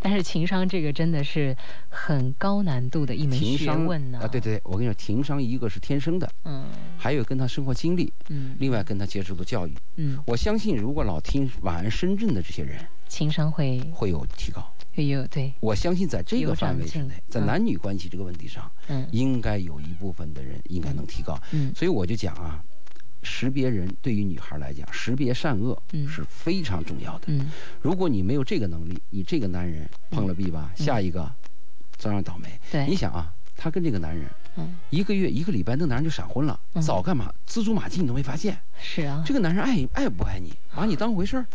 [0.02, 1.56] 但是情商这个真的是
[1.90, 4.20] 很高难度的一门学问呢。
[4.22, 6.66] 啊，对，对，我跟你说，情商一个是天生的，嗯
[6.98, 9.74] 还有跟他生活经历，嗯另外跟他接受的教育。
[9.96, 14.62] 嗯，我相信，如果老听晚安深圳的这些人，情商会会有提高。
[14.92, 21.40] 会有对，我相信，在这个范围之内，在嗯男女关系这个问题上，嗯应该有一部分的人应该能提高。
[21.52, 22.62] 嗯所以我就讲啊，
[23.22, 27.26] 识别人对于女孩来讲，识别善恶嗯是非常重要的。
[27.28, 27.52] 嗯
[27.82, 31.30] 如果你没有这个能力，你这个男人碰了壁吧，嗯下一个
[31.98, 32.48] 照样倒霉。
[32.72, 37.34] 对，你想啊，他跟这个男人嗯一个月一个礼拜，那男人就闪婚了，嗯早干嘛？
[37.48, 38.58] 锱铢马迹你都没发现。
[38.82, 41.46] 是啊，这个男人爱爱不爱你，把你当回事儿，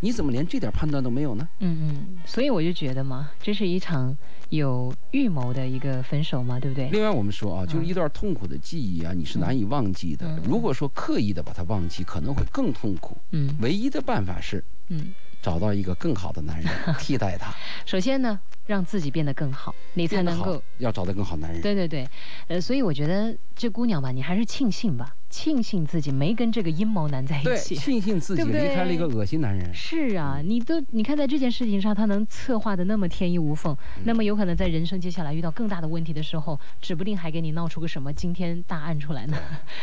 [0.00, 1.48] 你怎么连这点判断都没有呢？
[1.60, 4.16] 嗯嗯，所以我就觉得嘛，这是一场
[4.50, 6.88] 有预谋的一个分手嘛，对不对？
[6.90, 10.42] 另外，我们说啊，嗯就是一段痛苦的记忆啊，你是难以忘记的嗯。
[10.46, 13.16] 如果说刻意的把它忘记，可能会更痛苦。
[13.32, 17.52] 嗯唯一的办法是嗯找到一个更好的男人 替代他。
[17.86, 21.60] 首先呢，让自己变得更好，你才能够要找到更好男人。
[21.60, 22.08] 对对对，
[22.48, 25.14] 呃，所以我觉得这姑娘吧，你还是庆幸吧。
[25.30, 29.74] 庆幸自己没跟这个阴谋男在一起，庆幸自己离开了一个恶心男人。
[29.74, 39.36] 是啊，你都你看在这件事情上，他能策划的那么天衣无缝，那么有可能在人生接下来遇到更大的问题的时候，指不定还给你闹出个什么惊天大案出来呢，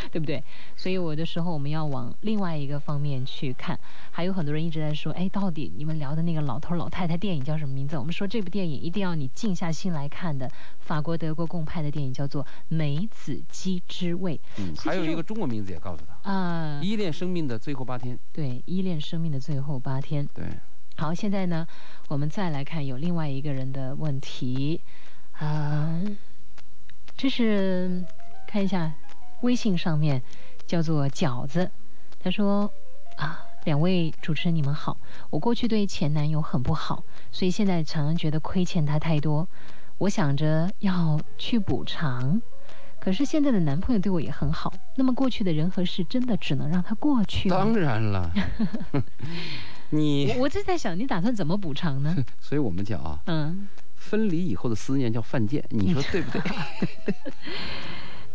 [0.10, 0.42] 对 不对？
[0.78, 3.78] 所以有的时候我们要往另外一个方面去看。
[4.10, 7.98] 还有很多人一直在说，哎，到底你们聊的那个老头老太太电影叫什么名字？
[7.98, 14.36] 我们说这部电影一定要你静下心来看的，法国德国共拍的电影叫做《梅子鸡之味》。
[14.58, 16.32] 嗯，还有一个中文名字也告诉他。
[16.32, 18.18] 啊，依恋生命的最后八天。
[18.32, 20.28] 对，依恋生命的最后八天。
[20.34, 20.46] 对，
[20.98, 21.68] 好，现在呢，
[22.08, 24.82] 我们再来看有另外一个人的问题，
[25.34, 26.02] 啊，
[27.18, 28.04] 这是
[28.48, 28.94] 看一下
[29.42, 30.22] 微信上面
[30.68, 31.72] 叫做饺子，
[32.20, 32.72] 他说
[33.18, 34.98] 啊，两位主持人你们好，
[35.30, 39.48] 我过去对前男友很不好，所以现在常常觉得亏欠他太多，
[39.98, 42.42] 我想着要去补偿。
[43.00, 47.56] 可是现在的男朋友对我也很好，那么过去的人和事真的只能让他过去吗？
[47.58, 48.32] 当然了，
[49.90, 52.16] 你我就在想，你打算怎么补偿呢？
[52.40, 56.42] 所以我们讲啊，嗯，分离以后的思念叫犯贱，你说对不对？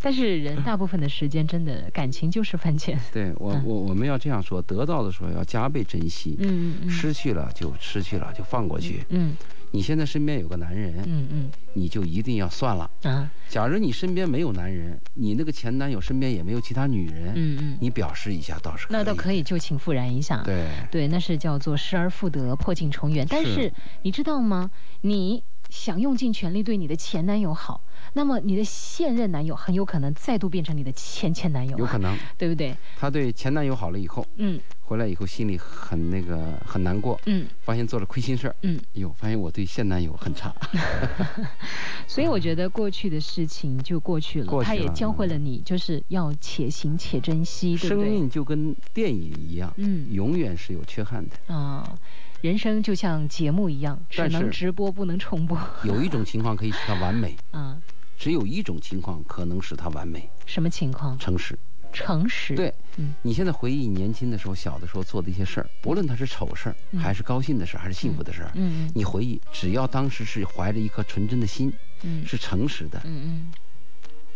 [0.06, 2.96] 但是人大部分的时间真的感情就是犯贱。
[3.12, 9.36] 对我我我们要这样说，得到的时候要加倍珍惜，嗯嗯，失去了就失去了，就放过去，嗯。
[9.72, 12.88] 你现在身边有个男人，嗯嗯，你就一定要算了。
[13.02, 13.28] 啊。
[13.48, 19.42] 假如你身边没有男人，你那个前男友身边也没有其他女人，嗯嗯，你表示一下倒是那倒可以。
[19.42, 20.68] 旧情复燃一下，对。
[20.92, 23.26] 对，那是叫做失而复得，破镜重圆。
[23.28, 23.72] 但是。
[24.02, 24.70] 你知道吗？
[25.00, 27.82] 你想用尽全力对你的前男友好，
[28.14, 32.76] 那么你的现任男友很有可能再度变成你的前前男友，有可能，对不对？
[32.98, 34.60] 他对前男友好了以后，嗯。
[34.86, 40.54] 回来以后心里很那个很难过，嗯，发现做了亏心事儿，嗯，哟，发现我对现男友很差，
[42.06, 47.88] 所以我觉得过去的事情就过去了，他也教会了你，就是要且行且珍惜，对对？
[47.88, 51.98] 生命就跟电影一样，嗯，永远是有缺憾的啊。
[52.40, 55.58] 人生就像节目一样，只能直播不能重播。
[55.84, 57.76] 有一种情况可以使它完美， 啊，
[58.18, 60.28] 只有一种情况可能使它完美。
[60.44, 61.18] 什么情况？
[61.18, 61.58] 诚实。
[61.92, 62.54] 诚实。
[62.54, 71.72] 对，嗯，你现在回忆年轻的时候、小的时候做的一些事儿，不论它是丑事儿，还是高兴的事儿，还是幸福的事儿，嗯，你回忆，只要当时是怀着一颗纯真的心，
[72.02, 73.52] 嗯，是诚实的，嗯嗯，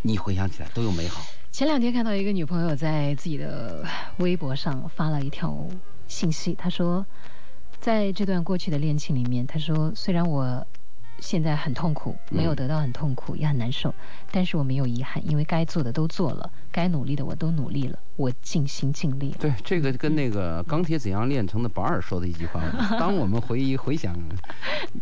[0.00, 1.22] 你回想起来都有美好。
[1.52, 3.84] 前两天看到一个女朋友在自己的
[4.18, 5.66] 微博上发了一条
[6.08, 7.04] 信息，她说，
[7.80, 10.66] 在这段过去的恋情里面，他说，虽然我。
[11.22, 13.92] 现在很痛苦，没有得到很痛苦，也很难受，
[14.30, 19.34] 但是我没有遗憾，因为该做的都做了，该努力的我都努力了，我尽心尽力。
[19.40, 22.60] 对，这个跟那个钢铁怎样炼成的保尔说的一句话：
[23.00, 24.14] 当我们回忆回想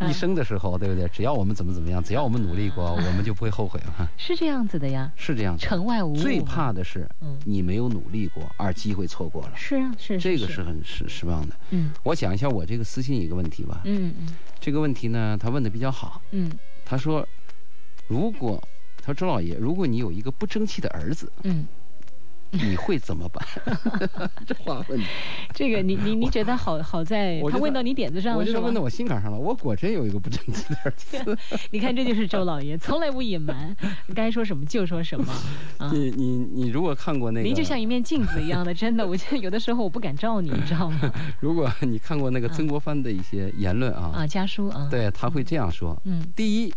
[0.08, 1.08] 一生的时候，对不对？
[1.08, 4.08] 只要我们怎么怎么样，只要我们努力过，我们就不会后悔了。
[4.16, 5.66] 是这样子的呀，是这样子。
[5.66, 6.16] 城外无物。
[6.16, 7.08] 最怕的是，
[7.44, 9.52] 你没有努力过，而机会错过了。
[9.56, 10.16] 是啊，是。
[10.20, 11.56] 这个是很失失望的。
[11.70, 13.80] 嗯，我讲一下我这个私信一个问题吧。
[13.84, 14.28] 嗯嗯。
[14.60, 16.22] 这个问题呢，他问的比较好。
[16.30, 16.52] 嗯。
[16.84, 17.26] 他说
[18.06, 18.62] ：“如果
[19.02, 21.66] 他说周老爷，如果你有一个不争气的儿子，嗯，
[22.68, 23.46] 你会怎么办？”
[24.46, 25.06] 这话问的，
[25.54, 29.38] 这个你你你觉得好好在他问到你点子上了，我就问到我心坎上了。
[29.38, 31.38] 我果真有一个不争气的儿子。
[31.70, 33.76] 你看，这就是周老爷，从来不隐瞒，
[34.14, 35.32] 该说什么就说什么。
[35.92, 41.12] 你你你如果看过那个，您就像一面镜子一样的，真的，我觉得有的时候我不敢照你，你知道吗？
[41.40, 46.00] 如果你看过那个曾国藩的一些言论啊，啊家书啊，对他会这样说。
[46.04, 46.72] 嗯，第一。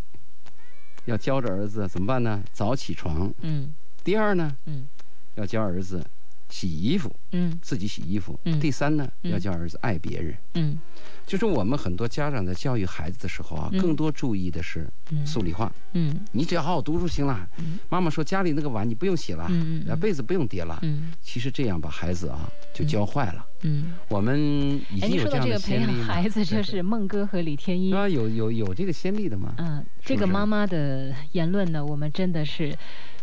[1.06, 2.40] 要教着儿子怎么办呢？
[2.52, 3.34] 早起床。
[3.40, 3.74] 嗯。
[4.04, 4.54] 第二呢？
[4.66, 4.86] 嗯。
[5.34, 6.04] 要教儿子
[6.48, 7.14] 洗衣服。
[7.32, 7.58] 嗯。
[7.62, 8.38] 自己洗衣服。
[8.44, 8.60] 嗯。
[8.60, 9.10] 第三呢？
[9.22, 10.36] 要教儿子爱别人。
[10.54, 10.78] 嗯。
[11.24, 14.86] 就是我们很多家长在教育孩子的时候啊，更多注意的是
[15.24, 15.72] 数理化。
[15.92, 16.20] 嗯。
[16.32, 17.48] 你只要好好读书行了。
[17.58, 17.78] 嗯。
[17.88, 19.46] 妈妈说家里那个碗你不用洗了。
[19.48, 19.98] 嗯嗯。
[19.98, 20.78] 被子不用叠了。
[20.82, 21.12] 嗯。
[21.22, 23.46] 其实这样把孩子啊就教坏了。
[23.62, 23.94] 嗯。
[24.08, 24.38] 我们
[24.90, 25.86] 已经有这样的先例。
[25.86, 27.94] 培养孩子就是孟哥和李天一。
[27.94, 29.54] 啊，有有有这个先例的吗？
[29.56, 29.82] 嗯。
[30.04, 32.76] 这个妈妈的言论呢，我们真的是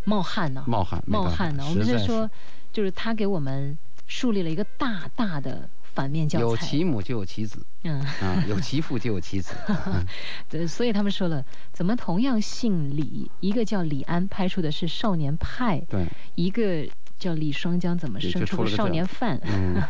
[0.03, 0.63] 冒汗呢。
[0.67, 1.03] 冒汗。
[1.05, 1.65] 冒汗呢。
[1.67, 2.29] 我们是说，
[2.71, 5.69] 就是他给我们树立了一个大大的。
[5.91, 9.53] 反面教材，有其母就有其子，嗯啊，有其父就有其子，
[10.47, 16.87] 对，所以他们说了，怎么同样姓李，一个叫李安，拍出的是少年派，对，一个
[17.19, 19.39] 叫李双江，怎么生出个少年犯？
[19.43, 19.83] 嗯，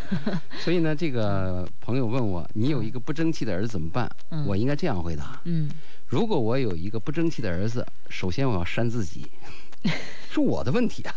[0.58, 4.10] 所以呢，这个朋友问我，你有一个不争气的儿子怎么办？
[4.46, 5.70] 我应该这样回答，嗯，
[6.06, 9.30] 如果我有一个不争气的儿子，首先我要扇自己，
[10.32, 11.14] 是我的问题啊，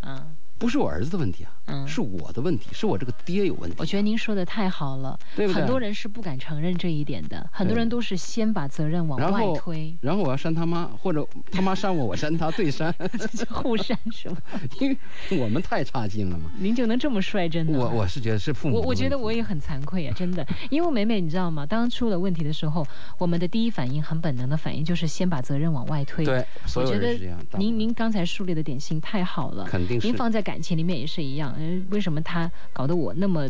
[0.00, 0.26] 啊。
[0.62, 3.74] 不是我儿子的问题啊，嗯是我的问题，是我这个爹有问题。
[3.80, 12.94] 我觉得您说的太好了，对不对很多人是不敢承认这一点的，很多人都是先把责任往外然后推，然后我要扇他妈，或者他妈扇我，我扇他，对扇，
[13.50, 14.36] 互扇是吗？
[14.78, 14.96] 因为
[15.36, 16.48] 我们太差劲了嘛。
[16.56, 17.76] 您就能这么率真的？
[17.76, 21.66] 我我是觉得是父母我我觉得我也很惭愧啊，真的，因为美美你知道吗？
[21.66, 22.86] 当出了问题的时候，
[23.18, 26.24] 我们的第一反应很本能的反应就是先把责任往外推。
[26.24, 27.38] 对所我觉得有人是这样。
[27.38, 33.48] 大部分您您刚才树立的典型太好了，肯定是您放在感情里面也是一样，呃，为什么他搞得我那么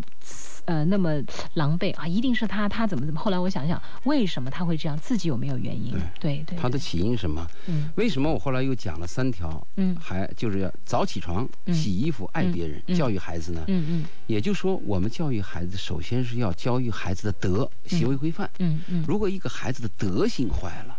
[0.67, 1.21] 呃那么
[1.55, 2.07] 狼狈啊？
[2.07, 3.19] 一定是他，他怎么怎么？
[3.19, 4.97] 后来我想想，为什么他会这样？
[4.99, 5.93] 自己有没有原因？
[6.21, 7.49] 对对，他的起因是什么？
[7.67, 9.67] 嗯为什么我后来又讲了三条？
[9.77, 13.65] 嗯还就是要早起床、嗯洗衣服、爱别人、嗯教育孩子呢？
[13.69, 18.49] 嗯嗯也就是说，我们教育孩子，首先是要教育孩子的德、行为规范。
[18.59, 20.97] 嗯嗯，如果一个孩子的德行坏了，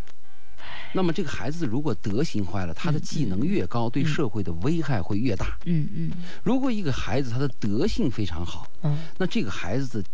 [0.94, 5.58] 那么这个孩子如果德行坏了，他的技能越高，对社会的危害会越大。
[5.66, 6.12] 嗯嗯。
[6.44, 8.98] 如果一个孩子他的德性非常好，嗯。
[9.18, 10.10] 那这个孩子的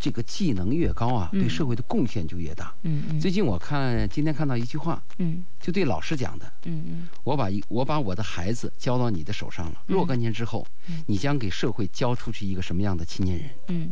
[0.00, 1.40] 这个技能越高啊，嗯。
[1.40, 2.74] 对社会的贡献就越大。
[2.82, 3.20] 嗯嗯。
[3.20, 5.44] 最近我看今天看到一句话，嗯。
[5.60, 7.08] 就对老师讲的，嗯嗯。
[7.22, 10.66] 我把一我把我的孩子交到你的手上了，若干年之后，
[11.06, 13.50] 你将给社会交出去一个什么样的青年人？
[13.68, 13.90] 嗯。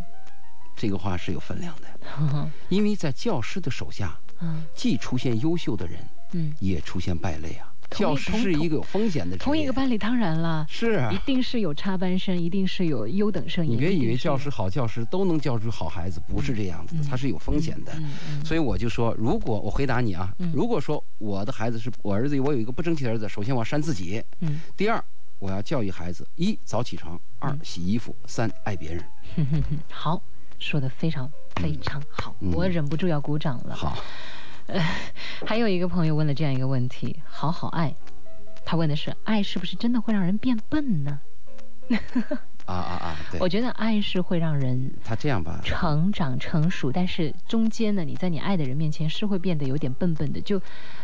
[0.75, 1.87] 这个话是有分量的，
[2.19, 4.65] 嗯因为在教师的手下，嗯。
[4.75, 6.01] 既出现优秀的人，
[6.33, 7.69] 嗯，也出现败类啊。
[7.91, 9.37] 教师是一个有风险的。
[9.37, 10.67] 同一个班里当然了。
[10.67, 13.69] 是啊一，定是有插班生，一定是有优等生。
[13.69, 17.93] 你别以为教师好教师都能教出好孩子，不是这样子的，他是有风险的。
[18.45, 25.05] 所以我就说，如果我回答你啊，嗯如果说我的孩子是我儿子，我有一个不争气的儿子，首先我要扇自己，嗯第二
[25.39, 29.05] 我要教育孩子：一早起床，二嗯洗衣服，三爱别人。
[29.37, 30.23] 哼哼哼，好，
[30.59, 33.75] 说的非常非常好，嗯我忍不住要鼓掌了。
[33.75, 33.99] 好，
[34.73, 34.83] 呃，
[35.47, 37.95] 还有一个朋友问了这样一个问题：好好爱，
[38.65, 41.21] 他问的是爱是不是真的会让人变笨呢？
[42.65, 50.63] 啊啊啊，对，我觉得爱是会让人他这样吧，成长成熟，但是中间呢，你在你爱的人面前是会变得有点笨笨的，就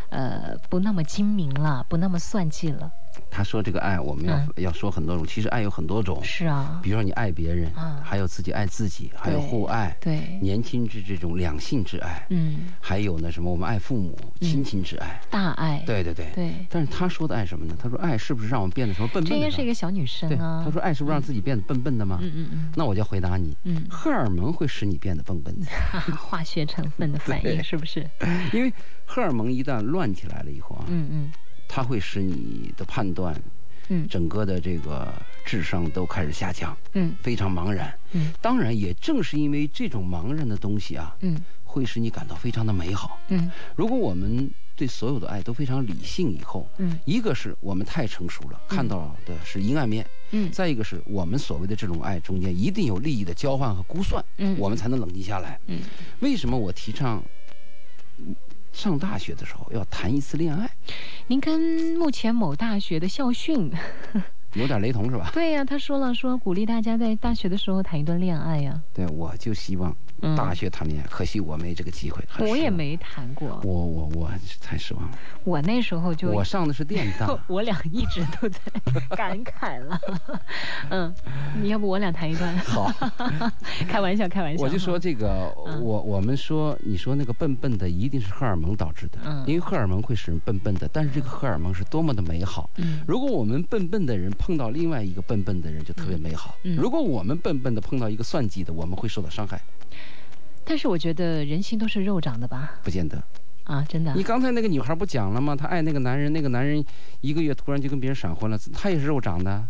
[0.09, 2.91] 呃不那么精明了，不那么算计了。
[3.29, 4.49] 他说这个爱，我们要、嗯。
[4.57, 6.79] 要说很多种，其实爱有很多种，是啊。
[6.83, 10.39] 比，如说你爱别人，啊还有自己爱自己，还有互爱，对。
[10.41, 16.27] 年轻之这种两性之爱，嗯，还有呢什么我们爱父母、亲情之爱，大爱，对对对。
[16.35, 16.53] 对。
[16.69, 17.75] 但是他说的爱什么呢？
[17.79, 19.29] 他说爱是不是让我们变得什么笨笨的？
[19.29, 20.61] 这应该是一个小女生对，啊。
[20.65, 22.19] 他说爱是不是让自己变得笨笨的吗？
[22.21, 22.71] 嗯嗯嗯。
[22.75, 23.85] 那我就回答你，嗯。
[23.89, 25.67] 荷尔蒙会使你变得笨笨的，
[26.15, 28.07] 化学成分的反应 是不是？
[28.53, 28.73] 因为
[29.05, 31.31] 荷尔蒙一旦乱起来了以后啊，嗯嗯
[31.69, 33.39] 它会使你的判断、
[33.87, 34.05] 嗯。
[34.09, 35.13] 整个的这个
[35.45, 37.15] 智商都开始下降，嗯。
[37.23, 37.93] 非常茫然。
[38.11, 38.33] 嗯。
[38.41, 41.39] 当然，也正是因为这种茫然的东西啊，嗯。
[41.63, 43.19] 会使你感到非常的美好。
[43.29, 43.49] 嗯。
[43.75, 46.99] 如果我们对所有的爱都非常理性以后，嗯。
[47.05, 50.51] 一个是我们太成熟了，看到的是阴暗面；嗯。
[50.51, 54.57] 再一个是我们所谓的这种爱中间一定有利益的交换和估算，嗯。
[54.57, 55.59] 我们才能冷静下来。
[55.67, 55.81] 嗯，
[56.21, 57.23] 为什么我提倡
[58.17, 58.35] 嗯
[58.71, 60.69] 上大学的时候要谈一次恋爱？
[61.27, 61.59] 您跟
[61.97, 63.71] 目前某大学的校训，
[64.53, 65.31] 有点雷同是吧？
[65.33, 72.23] 对呀、他说了说鼓励大家在大学的时候谈一段恋爱呀、对，我就希望嗯大学谈恋爱，可惜我没这个机会。
[72.39, 75.17] 我也没谈过，我我我太失望了。
[75.43, 78.59] 我那时候就我上的是电大，我俩一直都在
[79.15, 79.99] 感慨了。
[80.89, 81.13] 嗯，
[81.61, 82.57] 你要不我俩谈一段？
[82.59, 82.91] 好，
[83.87, 84.63] 开玩笑，开玩笑。
[84.63, 92.69] 我就说这个，嗯我我们说，你说那个笨笨的，一定是荷尔蒙导致的，嗯因为荷尔蒙会使人笨笨的，但是这个荷尔蒙是多么的美好。
[92.77, 96.55] 嗯如果我们笨笨的人碰到另外一个笨笨的人，就特别美好。
[96.63, 99.61] 嗯如果我们笨笨的碰到一个算计的，我们会受到伤害，
[100.69, 102.75] 但是我觉得人心都是肉长的吧？
[102.83, 103.19] 不见得。
[103.63, 104.21] 啊，真的你。
[104.21, 105.55] 刚才那个女孩不讲了吗？
[105.55, 106.85] 她爱那个男人，那个男人
[107.21, 109.67] 一个月突然就跟别人闪婚了，她也是肉长的，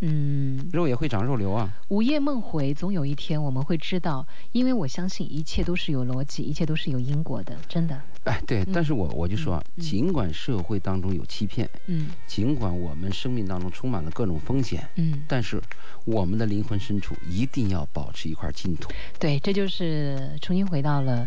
[0.00, 1.72] 嗯，肉也会长肉瘤啊。
[1.88, 8.00] 午夜梦回，总有一天我们会知道，因为我相信一切都是有逻辑，一切都是有因果的，真的。
[8.24, 15.62] 哎，对，但是我我就说啊，嗯尽管社会当中有欺骗，嗯尽管我们生命当中充满了各种风险，嗯，但是
[16.04, 18.90] 我们的灵魂深处一定要保持一块净土。
[19.18, 21.26] 对，这就是重新回到了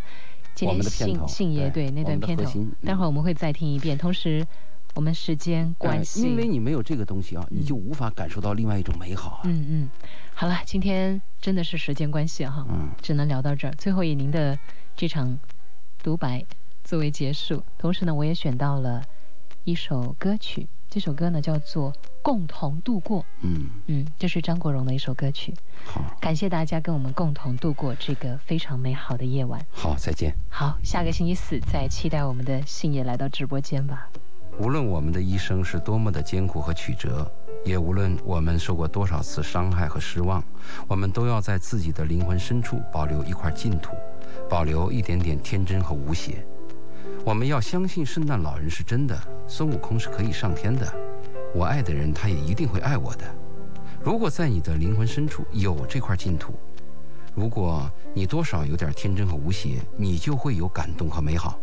[0.54, 3.98] 今我天的片头信爷对对那我们的段片头待会儿我们会再听一遍。
[3.98, 4.46] 同时，
[5.00, 9.42] 我们时间关系，呃因为你没有这个东西啊，嗯你就无法感受到另外一种美好啊。
[9.46, 9.90] 嗯嗯，
[10.34, 13.74] 好了，今天真的是时间关系哈，嗯只能聊到这儿。
[13.76, 14.60] 最后以您的
[14.98, 15.40] 这场
[16.04, 16.44] 独白
[16.84, 19.02] 作为结束，同时呢，我也选到了
[19.64, 25.54] 一首歌曲，这首歌呢叫做《共同度过》，嗯，嗯，这是张国荣的一首歌曲。
[25.86, 29.66] 好，感谢大家跟我们共同度过这个非常美好的夜晚。
[29.72, 30.36] 好，再见。
[30.50, 34.10] 好，下个星期四再期待我们的信也来到直播间吧。
[34.60, 37.32] 无论我们的一生是多么的艰苦和曲折，
[37.64, 40.44] 也无论我们受过多少次伤害和失望，
[40.86, 43.96] 我们都要在自己的灵魂深处保留一块净土，
[44.50, 46.46] 保留一点点天真和无邪。
[47.24, 50.94] 我们要相信圣诞老人是真的，孙悟空是可以上天的。
[51.56, 53.24] 我爱的人，他也一定会爱我的。
[54.04, 56.54] 如果在你的灵魂深处有这块净土，
[57.34, 61.58] 如果你多少有点天真和无邪，你就会有感动和美好。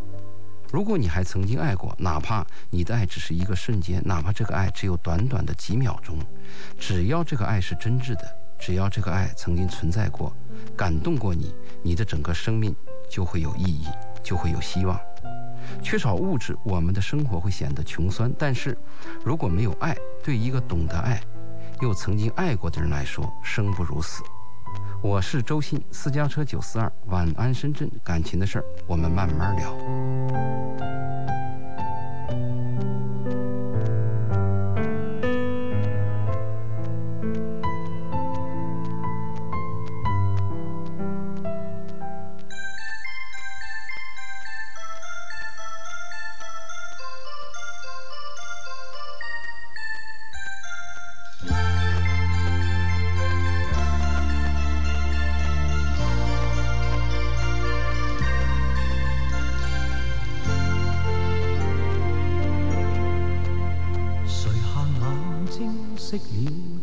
[0.72, 6.18] 如果你还曾经爱过，哪怕你的爱只是一个瞬间，哪怕这个爱只有短短的几秒钟，
[6.78, 8.22] 只要这个爱是真挚的，
[8.58, 10.34] 只要这个爱曾经存在过，
[10.76, 12.74] 感动过你，你的整个生命
[13.08, 13.86] 就会有意义，
[14.22, 14.98] 就会有希望。
[15.82, 18.76] 缺少物质，我们的生活会显得穷酸；但是，
[19.24, 21.20] 如果没有爱，对一个懂得爱，
[21.80, 24.22] 又曾经爱过的人来说，生不如死。
[25.02, 29.72] 我是周鑫，私家车九四二，晚安深圳，感情的事儿，我们慢慢聊。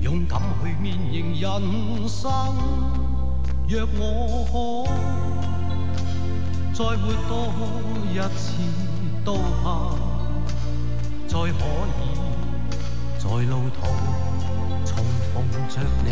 [0.00, 2.30] 勇敢去面迎人生，
[3.68, 4.90] 若我可
[6.72, 7.52] 再活多
[8.10, 8.46] 一次，
[9.24, 9.94] 都怕
[11.28, 11.48] 再可
[12.00, 12.00] 以
[13.18, 13.78] 在路途
[14.86, 15.36] 重逢
[15.68, 16.08] 着你，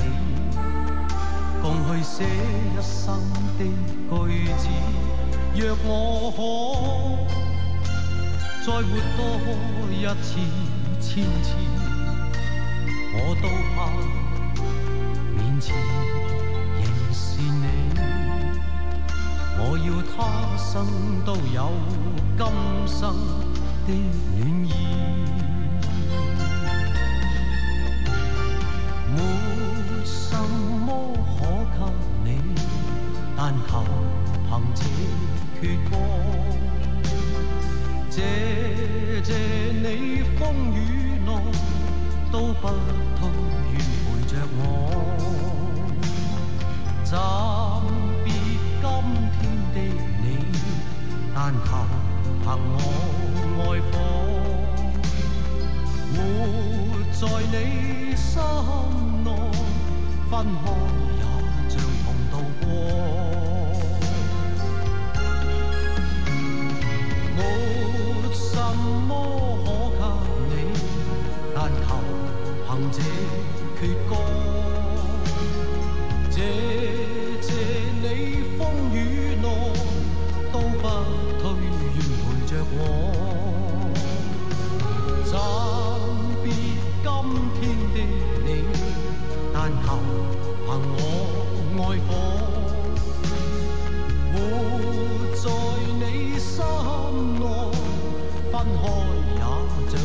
[1.62, 3.18] 共去写一生
[3.56, 4.68] 的句子。
[5.56, 6.38] 若我可
[8.66, 8.82] 再活
[9.16, 9.18] 多
[9.90, 10.28] 一次，
[11.00, 11.87] 千次。
[13.20, 13.44] 我都
[13.74, 13.76] 怕
[15.36, 15.74] 面前
[16.78, 17.66] 仍是你，
[19.58, 20.16] 我要他
[20.56, 20.66] 生
[21.24, 21.58] 都有
[22.36, 22.40] 今
[22.86, 23.00] 生
[23.86, 23.88] 的
[24.36, 24.66] 暖意。
[29.14, 29.18] 没
[30.04, 30.36] 什
[30.86, 30.86] 么
[31.34, 31.46] 可
[32.24, 32.54] 给你，
[33.36, 33.38] 但
[33.68, 33.70] 求
[34.48, 34.78] 凭这
[35.60, 35.92] 阙歌，
[38.10, 38.16] 谢
[39.24, 39.28] 谢
[39.72, 40.40] 你风
[40.72, 40.78] 雨
[41.26, 41.28] 内
[42.30, 42.68] 都不。
[47.04, 47.18] 暂
[48.22, 48.26] 别
[48.82, 48.84] 今
[49.40, 49.40] 天
[49.72, 49.76] 的
[50.20, 50.24] 你，
[51.34, 51.66] 但求
[52.42, 52.78] 凭我
[53.64, 53.92] 爱火，
[56.12, 56.16] 活
[57.14, 57.20] 在
[57.50, 57.54] 你
[58.14, 58.28] 心
[59.24, 59.26] 内，
[60.30, 60.64] 分开
[61.16, 61.20] 也
[61.70, 61.72] 像
[62.04, 62.66] 同渡过。
[67.34, 67.40] 没
[68.34, 68.36] 什
[69.08, 69.10] 么
[69.98, 70.00] 可
[70.50, 70.76] 给你，
[71.60, 71.86] 但求
[72.68, 73.02] 凭这
[73.80, 74.10] 阙歌。
[76.30, 76.38] 谢
[77.42, 77.50] 谢
[78.00, 78.06] 你
[78.56, 78.60] 风
[78.94, 78.96] 雨
[79.42, 79.44] 内
[80.52, 80.84] 都不
[81.40, 81.42] 退，
[81.96, 82.78] 愿陪着我。
[85.24, 85.34] 暂
[86.44, 86.46] 别
[87.02, 87.12] 今
[87.58, 87.60] 天
[87.92, 87.96] 的
[88.44, 88.48] 你，
[89.52, 89.84] 但求
[90.64, 90.96] 凭我
[91.74, 92.08] 爱火，
[94.32, 94.34] 活
[95.34, 95.44] 在
[95.98, 96.02] 你
[96.38, 96.54] 心
[97.40, 97.42] 内，
[98.52, 98.80] 分开
[99.34, 99.40] 也
[99.90, 99.98] 像。